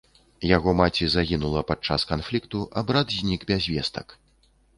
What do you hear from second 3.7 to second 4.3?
вестак.